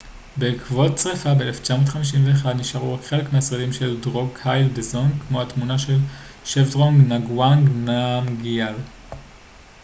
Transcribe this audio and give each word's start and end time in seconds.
בעקבות 0.37 0.97
שריפה 0.97 1.29
ב-1951 1.33 2.47
נשארו 2.47 2.93
רק 2.93 3.03
חלק 3.05 3.33
מהשרידים 3.33 3.73
של 3.73 4.01
דרוקגייל 4.01 4.69
דזונג 4.73 5.11
כמו 5.27 5.41
התמונה 5.41 5.77
של 5.79 5.97
שבדרונג 6.45 7.07
נגוואנג 7.11 7.69
נמגיאל 7.69 8.73